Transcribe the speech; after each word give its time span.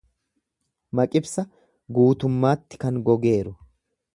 Maqibsa 0.99 1.45
guutummaatti 1.99 2.81
kan 2.85 2.99
gogeeru. 3.11 3.55